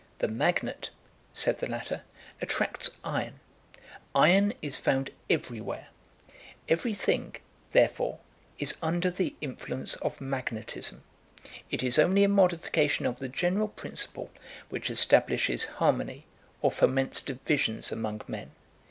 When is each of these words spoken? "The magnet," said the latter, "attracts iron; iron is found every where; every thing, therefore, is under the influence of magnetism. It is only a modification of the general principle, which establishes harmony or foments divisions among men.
"The 0.17 0.27
magnet," 0.27 0.89
said 1.31 1.59
the 1.59 1.67
latter, 1.69 2.01
"attracts 2.41 2.89
iron; 3.03 3.39
iron 4.15 4.51
is 4.59 4.79
found 4.79 5.11
every 5.29 5.61
where; 5.61 5.89
every 6.67 6.95
thing, 6.95 7.35
therefore, 7.71 8.17
is 8.57 8.77
under 8.81 9.11
the 9.11 9.35
influence 9.41 9.93
of 9.97 10.19
magnetism. 10.19 11.03
It 11.69 11.83
is 11.83 11.99
only 11.99 12.23
a 12.23 12.29
modification 12.29 13.05
of 13.05 13.19
the 13.19 13.29
general 13.29 13.67
principle, 13.67 14.31
which 14.69 14.89
establishes 14.89 15.65
harmony 15.65 16.25
or 16.63 16.71
foments 16.71 17.21
divisions 17.21 17.91
among 17.91 18.23
men. 18.27 18.53